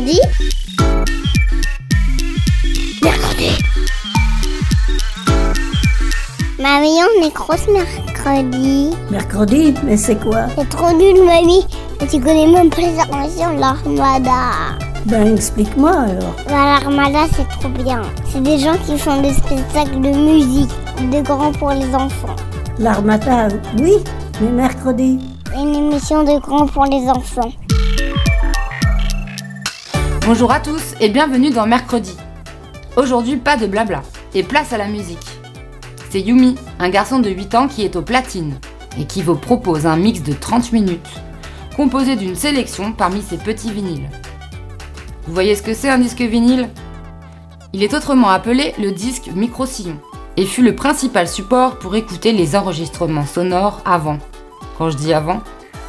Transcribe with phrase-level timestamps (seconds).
[0.00, 0.20] mercredi.
[3.02, 3.50] Mercredi.
[6.58, 8.90] Mamie, on est grosse mercredi.
[9.10, 10.46] Mercredi Mais c'est quoi?
[10.56, 11.66] C'est trop nul, mamie.
[12.00, 14.78] Et tu connais même pas les inventions de l'armada.
[15.06, 16.34] Ben explique-moi alors.
[16.46, 18.02] Bah, L'armada, c'est trop bien.
[18.30, 20.70] C'est des gens qui font des spectacles de musique,
[21.10, 22.36] de grands pour les enfants.
[22.78, 23.48] L'armata,
[23.78, 23.94] oui,
[24.40, 25.18] mais mercredi.
[25.54, 27.50] Une émission de grands pour les enfants.
[30.32, 32.16] Bonjour à tous et bienvenue dans Mercredi.
[32.96, 34.02] Aujourd'hui, pas de blabla
[34.32, 35.26] et place à la musique.
[36.08, 38.54] C'est Yumi, un garçon de 8 ans qui est au platine
[38.96, 41.10] et qui vous propose un mix de 30 minutes
[41.74, 44.08] composé d'une sélection parmi ses petits vinyles.
[45.26, 46.68] Vous voyez ce que c'est un disque vinyle?
[47.72, 49.96] Il est autrement appelé le disque micro-sillon
[50.36, 54.20] et fut le principal support pour écouter les enregistrements sonores avant.
[54.78, 55.40] Quand je dis avant,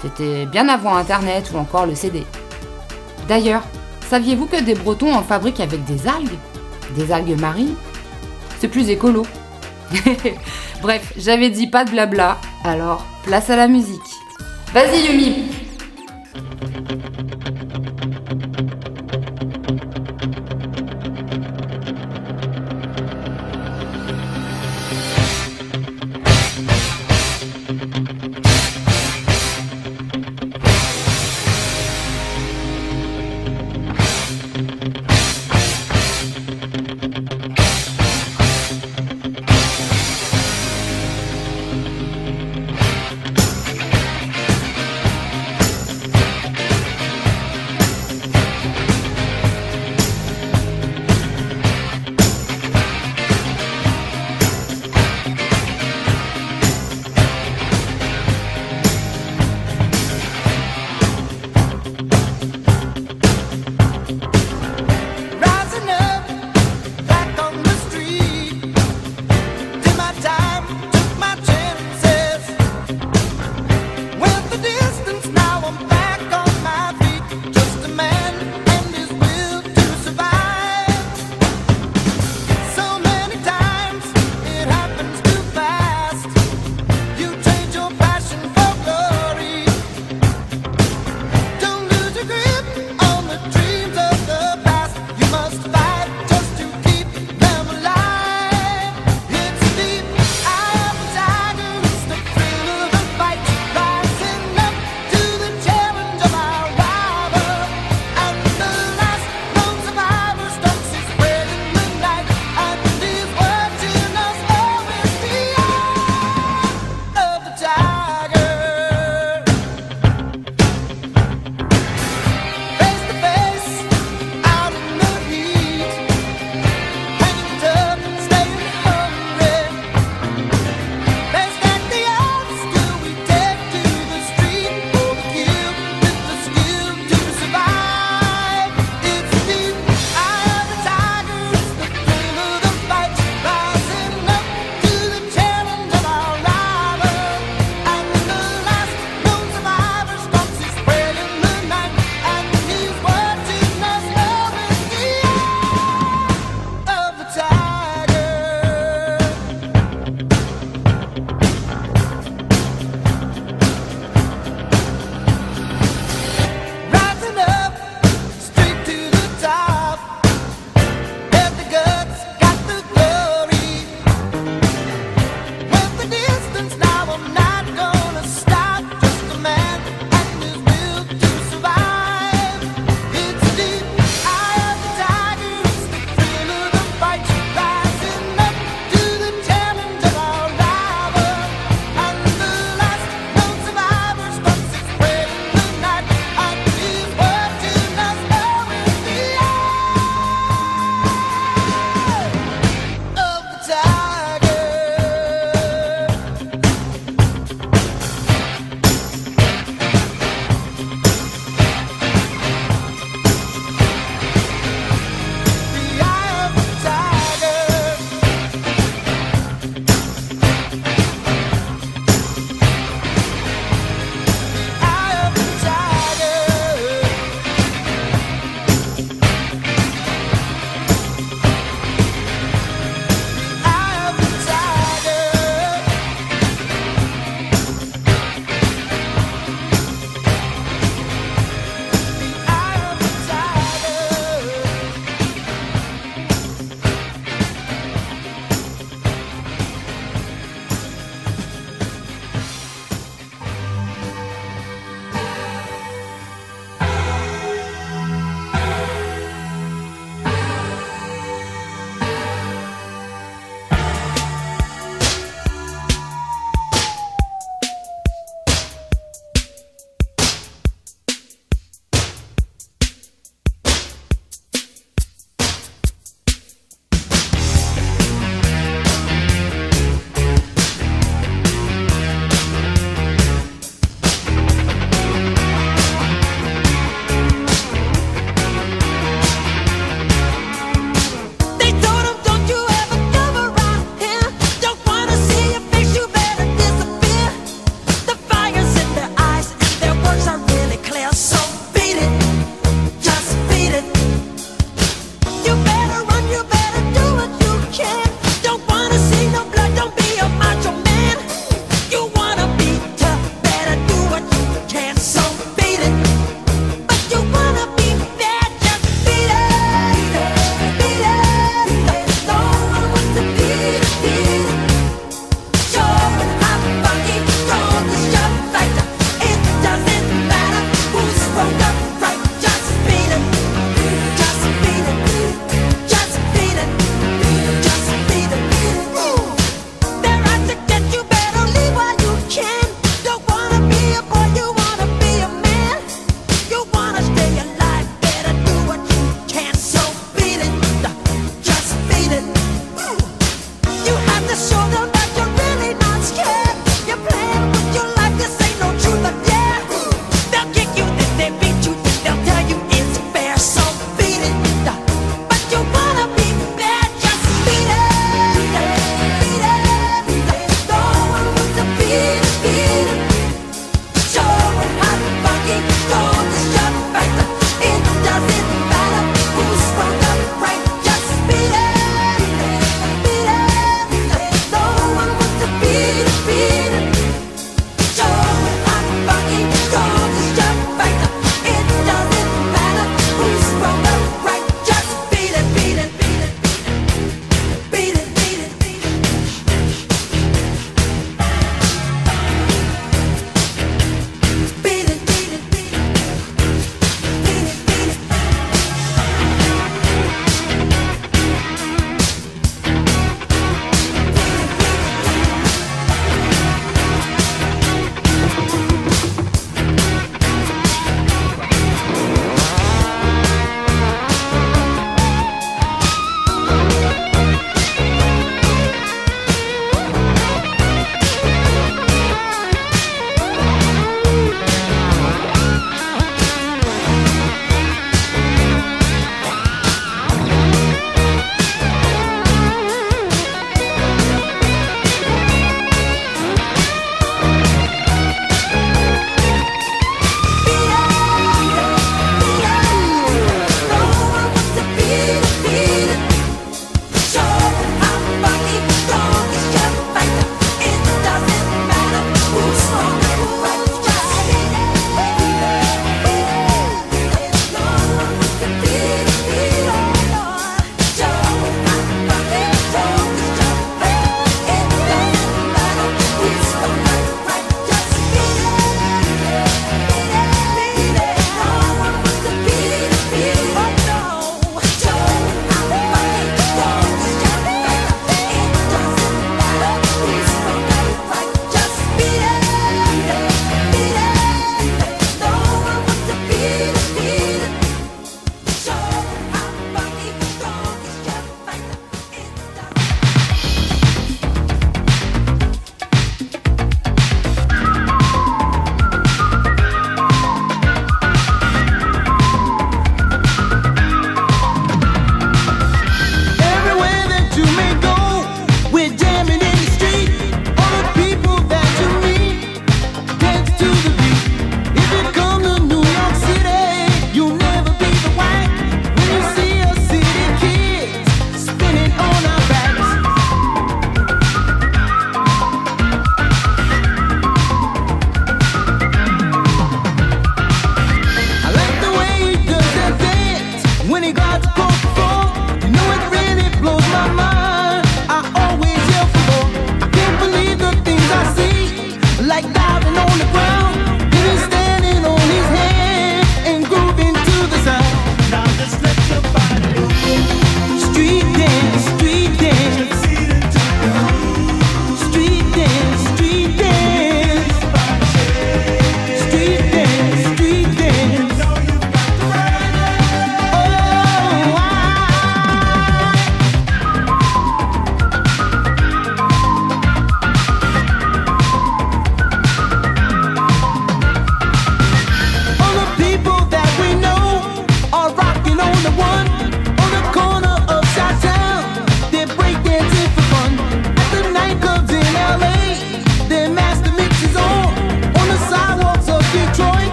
[0.00, 2.22] c'était bien avant Internet ou encore le CD.
[3.26, 3.64] D'ailleurs,
[4.08, 6.38] saviez-vous que des Bretons en fabriquent avec des algues?
[6.96, 7.74] Des algues marines?
[8.58, 9.24] C'est plus écolo.
[10.82, 14.00] Bref, j'avais dit pas de blabla, alors place à la musique.
[14.72, 15.57] Vas-y Yumi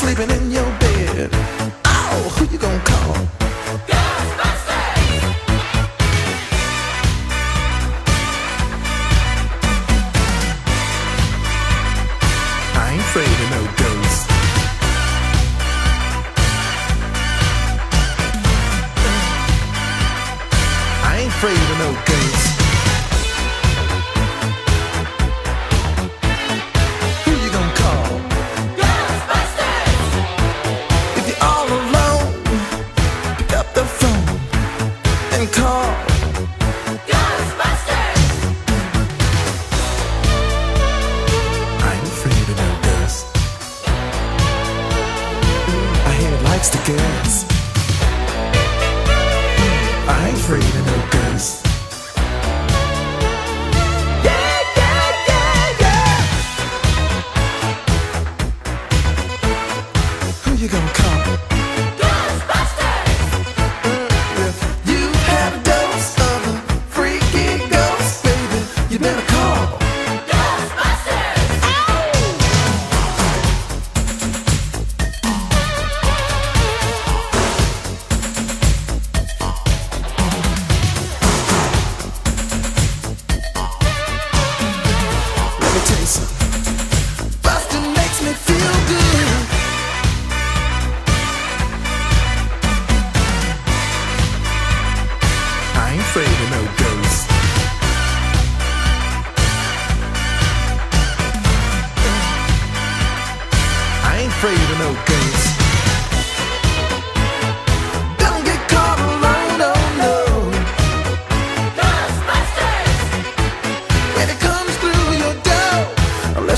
[0.00, 1.28] sleeping in your bed.
[1.84, 4.09] Oh, who you gonna call?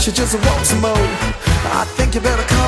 [0.03, 0.91] she just wants some more.
[0.97, 2.62] I think you better come.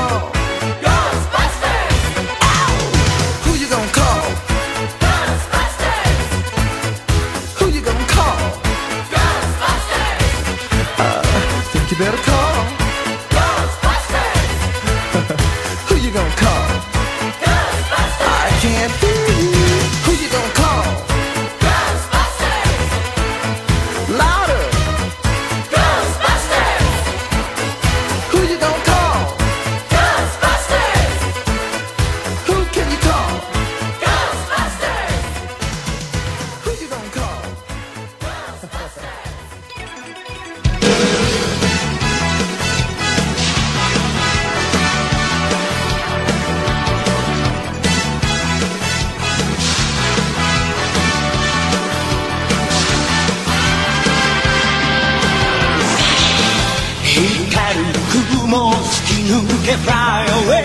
[59.65, 60.61] け fly away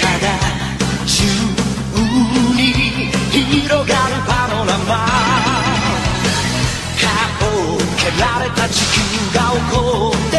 [0.00, 0.26] 体
[1.06, 1.22] 中
[2.56, 2.62] に
[3.44, 4.90] 広がるパノラマ。
[7.00, 7.04] か
[7.46, 8.98] をけられた地球
[9.38, 9.76] が起こ
[10.16, 10.34] って。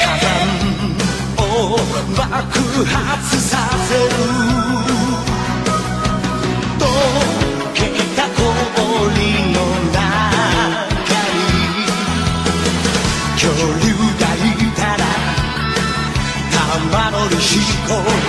[0.00, 0.34] 火山
[1.38, 1.78] を
[2.16, 2.24] 爆
[2.84, 3.50] 発さ
[3.86, 3.94] せ
[4.56, 4.61] る。
[17.52, 18.21] Chico.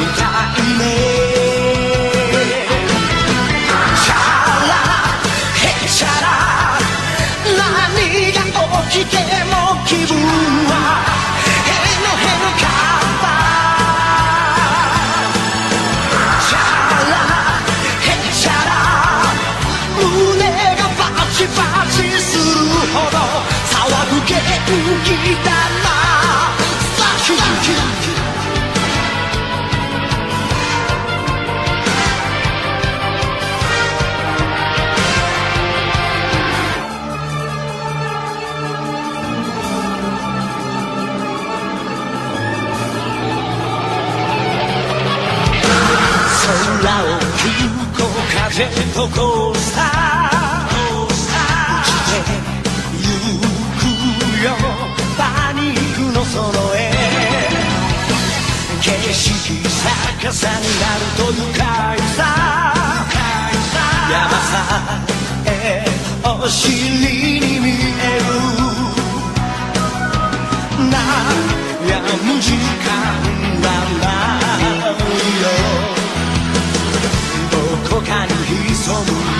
[48.60, 49.84] れとコースター。
[51.04, 52.22] 落ちて
[53.00, 53.06] ゆ
[53.80, 53.84] く
[54.44, 54.48] よ。
[55.18, 55.22] パ
[55.54, 56.78] ニックのその絵
[58.82, 59.63] 景色
[60.22, 61.62] 逆さになると愉快
[62.16, 62.20] さ。
[64.12, 65.02] 山さ
[65.48, 65.50] え
[66.24, 67.53] お尻に
[78.84, 79.33] somos.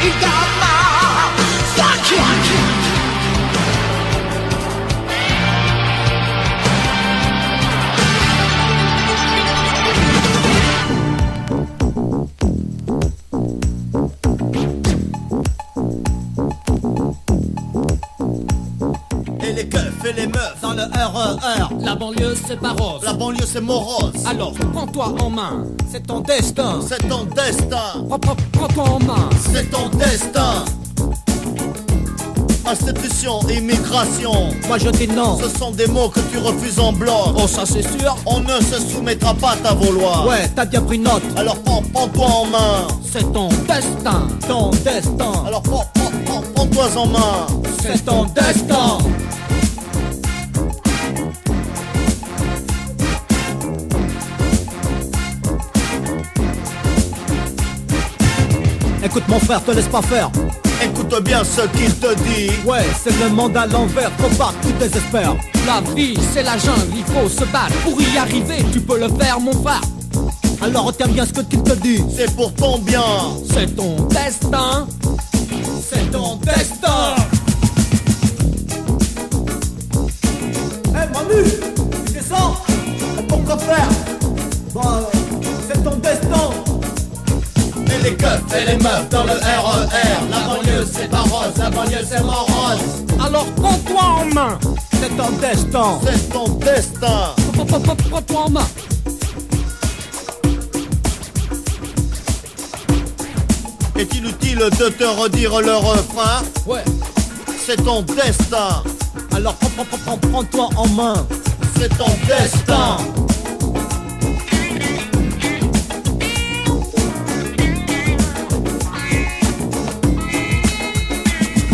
[0.00, 0.12] Et
[19.52, 19.68] les
[20.04, 23.00] et les meufs dans le RER la banlieue c'est pas rose.
[23.02, 24.12] La banlieue c'est morose.
[24.26, 26.80] Alors prends-toi en main, c'est ton destin.
[26.86, 28.04] C'est ton destin.
[28.08, 29.30] Prends- prends- Prends-toi en main.
[29.52, 30.64] C'est ton destin.
[32.66, 34.50] Institution, immigration.
[34.68, 35.38] Moi je dis non.
[35.38, 37.34] Ce sont des mots que tu refuses en bloc.
[37.42, 38.14] Oh ça c'est sûr.
[38.26, 40.26] On ne se soumettra pas à ta vouloir.
[40.26, 41.22] Ouais, t'as bien pris note.
[41.36, 42.86] Alors prends, prends-toi en main.
[43.10, 44.28] C'est ton destin.
[44.46, 45.32] Ton destin.
[45.46, 47.46] Alors prends, prends, prends, prends-toi en main.
[47.80, 48.98] C'est ton destin.
[59.02, 60.30] Écoute mon frère, te laisse pas faire.
[60.82, 62.50] Écoute bien ce qu'il te dit.
[62.66, 65.34] Ouais, c'est le monde à l'envers, trop part, tu désespères.
[65.66, 67.74] La vie, c'est la jungle, il faut se battre.
[67.84, 69.80] Pour y arriver, tu peux le faire, mon frère.
[70.60, 72.02] Alors retiens bien ce que qu'il te dit.
[72.16, 73.02] C'est pour ton bien.
[73.52, 74.86] C'est ton destin.
[75.88, 77.14] C'est ton destin.
[80.88, 81.50] Hé Manu,
[82.06, 82.56] tu descends
[83.18, 83.88] Et Pourquoi faire?
[84.74, 85.08] Bah,
[85.68, 86.67] c'est ton destin
[88.08, 90.28] les keufs et les meufs dans le RER.
[90.30, 93.04] La banlieue c'est pas rose, la banlieue c'est morose.
[93.24, 94.58] Alors prends-toi en main.
[95.00, 95.98] C'est ton destin.
[96.04, 97.34] C'est ton destin.
[97.54, 98.66] Prends- prends- prends- Prends-toi en main.
[103.96, 106.42] Est inutile de te redire le refrain.
[106.66, 106.84] Ouais.
[107.66, 108.82] C'est ton destin.
[109.34, 111.26] Alors prends- prends- prends- prends- prends-toi en main.
[111.78, 112.96] C'est ton destin.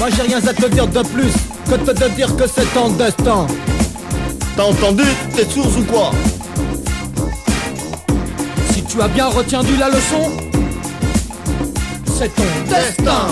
[0.04, 1.32] Moi j'ai rien à te dire de plus
[1.64, 3.46] que de te dire que c'est ton destin.
[4.54, 5.02] T'as entendu
[5.34, 6.10] T'es sourd ou quoi
[8.70, 10.30] Si tu as bien retenu la leçon,
[12.18, 13.28] c'est ton destin.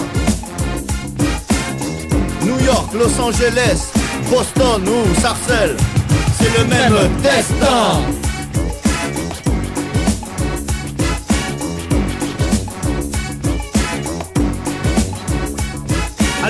[2.40, 3.88] New York, Los Angeles,
[4.30, 5.76] Boston ou Sarcelles.
[6.38, 8.00] C'est le même destin.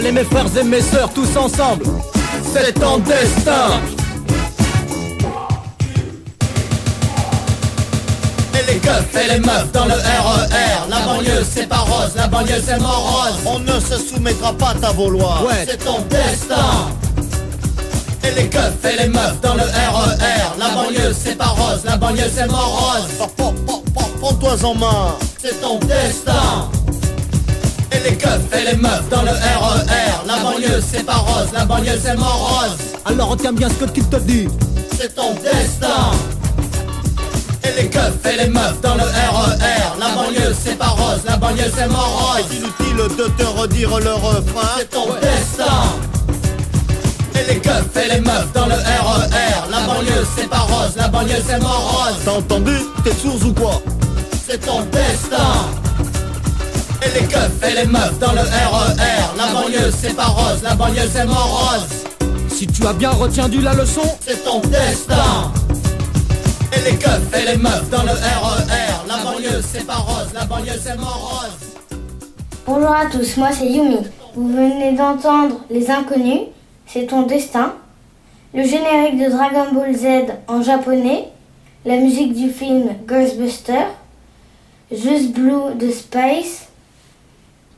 [0.05, 1.85] Allez mes frères et mes sœurs, tous ensemble,
[2.53, 3.69] c'est ton destin.
[8.59, 10.88] Et les keufs et les meufs dans le RER.
[10.91, 13.35] La banlieue c'est pas rose, la banlieue c'est morose.
[13.47, 15.45] On ne se soumettra pas à ta vouloir.
[15.47, 15.65] Ouais.
[15.69, 16.91] C'est ton destin.
[18.25, 20.59] Et les keufs et les meufs dans le RER.
[20.59, 23.07] La banlieue c'est pas rose, la banlieue c'est morose.
[23.19, 25.15] Prends- prends- prends- prends- Prends-toi en main.
[25.41, 26.69] C'est ton destin.
[28.05, 30.27] Et les keufs et les meufs dans le RER.
[30.27, 32.77] La banlieue c'est pas rose, la banlieue c'est morose.
[33.05, 34.49] Alors retiens bien ce que qu'il te dit.
[34.99, 36.11] c'est ton destin.
[37.65, 39.99] Et les keufs et les meufs dans le RER.
[40.01, 42.45] La banlieue c'est pas rose, la banlieue c'est morose.
[42.51, 44.69] C'est inutile de te redire le refrain.
[44.79, 45.83] C'est ton destin.
[47.35, 49.71] Et les keufs et les meufs dans le RER.
[49.71, 52.17] La banlieue c'est pas rose, la banlieue c'est morose.
[52.25, 52.79] T'as entendu?
[53.05, 53.81] T'es sourd ou quoi?
[54.49, 55.82] C'est ton destin.
[57.05, 59.37] Et les keufs et les meufs dans le RER.
[59.37, 61.87] La banlieue c'est pas rose, la banlieue c'est morose.
[62.49, 65.51] Si tu as bien retenu la leçon, c'est ton destin.
[66.73, 69.09] Et les keufs et les meufs dans le RER.
[69.09, 71.59] La banlieue c'est pas rose, la banlieue c'est morose.
[72.67, 73.99] Bonjour à tous, moi c'est Yumi.
[74.37, 76.49] Vous venez d'entendre Les Inconnus,
[76.87, 77.75] c'est ton destin.
[78.55, 81.29] Le générique de Dragon Ball Z en japonais.
[81.85, 83.87] La musique du film Ghostbuster.
[84.93, 86.69] Just Blue de Space.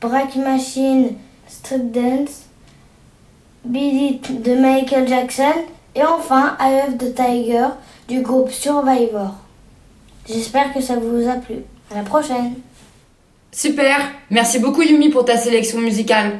[0.09, 1.15] Black Machine
[1.47, 2.45] Street Dance.
[3.63, 5.65] Beat It de Michael Jackson.
[5.95, 7.67] Et enfin I Love the Tiger
[8.07, 9.35] du groupe Survivor.
[10.27, 11.57] J'espère que ça vous a plu.
[11.91, 12.55] À la prochaine.
[13.51, 13.97] Super
[14.29, 16.39] Merci beaucoup Yumi pour ta sélection musicale.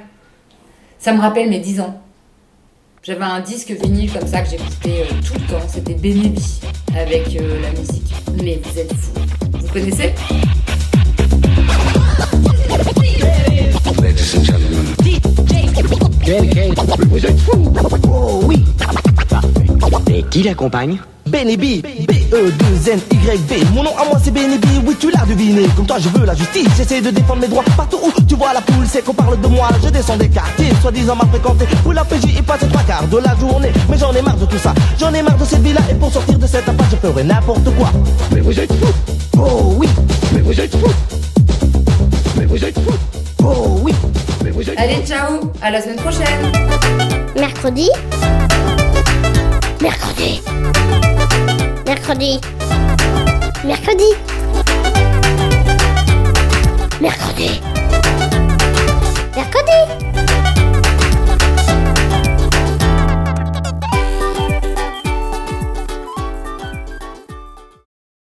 [1.00, 2.02] Ça me rappelle mes 10 ans.
[3.04, 5.68] J'avais un disque vinyle comme ça que j'écoutais euh, tout le temps.
[5.68, 6.60] C'était Benebi
[6.98, 8.12] avec euh, la musique.
[8.44, 9.14] Mais vous êtes fous.
[9.54, 10.14] Vous connaissez?
[18.08, 18.64] Oh oui
[20.12, 25.12] Et qui l'accompagne Benny B, B-E-2-N-Y-B Mon nom à moi c'est Benny B, oui tu
[25.12, 25.68] l'as deviné.
[25.76, 28.54] Comme toi je veux la justice, j'essaie de défendre mes droits Partout où tu vois
[28.54, 29.70] la poule, c'est qu'on parle de moi.
[29.84, 33.18] Je descends des quartiers, soi-disant m'a fréquenté Où la PJ y passe trois quarts de
[33.18, 33.72] la journée.
[33.88, 36.12] Mais j'en ai marre de tout ça, j'en ai marre de cette vie-là Et pour
[36.12, 37.92] sortir de cette impasse je ferai n'importe quoi.
[38.34, 39.38] Mais vous êtes fous.
[39.38, 39.88] Oh oui.
[40.34, 40.94] Mais vous êtes fous.
[42.36, 42.98] Mais vous êtes fous.
[43.44, 43.75] Oh
[44.78, 45.52] Allez, ciao.
[45.62, 46.52] À la semaine prochaine.
[47.36, 47.90] Mercredi
[49.82, 50.42] Mercredi.
[51.86, 52.40] Mercredi.
[53.64, 53.66] Mercredi.
[53.66, 54.16] Mercredi.
[57.00, 57.75] Mercredi